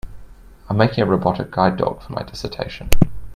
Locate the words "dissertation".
2.23-2.89